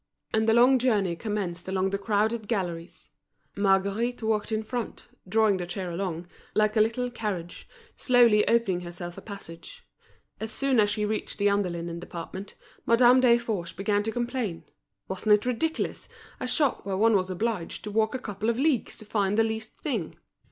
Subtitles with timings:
[0.33, 3.11] And the long journey commenced along the crowded galleries.
[3.55, 9.15] Marguerite walked in front, drawing the chair along, like a little carriage, slowly opening herself
[9.19, 9.85] a passage.
[10.39, 12.55] As soon as she reached the under linen department,
[12.87, 14.63] Madame Desforges began to complain:
[15.07, 16.09] wasn't it ridiculous,
[16.39, 19.43] a shop where one was obliged to walk a couple of leagues to find the
[19.43, 20.17] least thing!